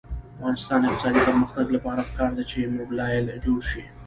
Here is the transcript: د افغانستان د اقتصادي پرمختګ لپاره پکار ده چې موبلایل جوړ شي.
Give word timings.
د 0.03 0.03
افغانستان 0.35 0.79
د 0.81 0.85
اقتصادي 0.87 1.21
پرمختګ 1.27 1.65
لپاره 1.75 2.01
پکار 2.09 2.31
ده 2.37 2.43
چې 2.51 2.73
موبلایل 2.77 3.25
جوړ 3.45 3.59
شي. 3.71 3.81